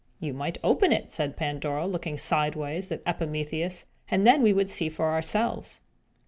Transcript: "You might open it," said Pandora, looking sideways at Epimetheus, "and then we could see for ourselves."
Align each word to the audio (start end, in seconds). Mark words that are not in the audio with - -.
"You 0.19 0.33
might 0.33 0.57
open 0.63 0.91
it," 0.91 1.11
said 1.11 1.37
Pandora, 1.37 1.85
looking 1.85 2.17
sideways 2.17 2.91
at 2.91 3.03
Epimetheus, 3.05 3.85
"and 4.09 4.25
then 4.25 4.41
we 4.41 4.51
could 4.51 4.67
see 4.67 4.89
for 4.89 5.11
ourselves." 5.11 5.79